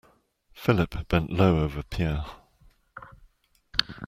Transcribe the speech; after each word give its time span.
Philip 0.55 1.07
bent 1.09 1.29
low 1.29 1.59
over 1.59 1.83
Pierre. 1.83 2.25